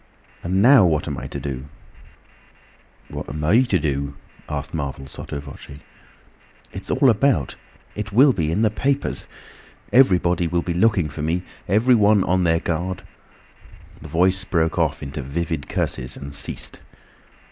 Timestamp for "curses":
15.69-16.17